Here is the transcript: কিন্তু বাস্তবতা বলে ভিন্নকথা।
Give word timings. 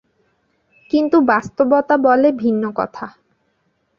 কিন্তু 0.91 1.17
বাস্তবতা 1.21 1.95
বলে 1.97 2.29
ভিন্নকথা। 2.31 3.07